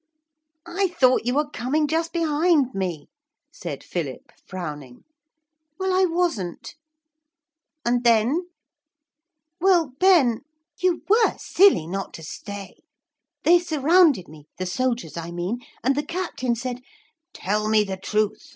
'I 0.65 0.87
thought 0.99 1.27
you 1.27 1.35
were 1.35 1.47
coming 1.47 1.87
just 1.87 2.11
behind 2.11 2.73
me,' 2.73 3.11
said 3.51 3.83
Philip, 3.83 4.31
frowning. 4.47 5.03
'Well, 5.77 5.93
I 5.93 6.05
wasn't.' 6.05 6.73
'And 7.85 8.03
then.' 8.03 8.47
'Well, 9.59 9.91
then 9.99 10.41
You 10.79 11.03
were 11.07 11.37
silly 11.37 11.85
not 11.85 12.15
to 12.15 12.23
stay. 12.23 12.81
They 13.43 13.59
surrounded 13.59 14.27
me 14.27 14.47
the 14.57 14.65
soldiers, 14.65 15.17
I 15.17 15.29
mean 15.29 15.59
and 15.83 15.93
the 15.95 16.01
captain 16.01 16.55
said, 16.55 16.81
"Tell 17.31 17.69
me 17.69 17.83
the 17.83 17.97
truth. 17.97 18.49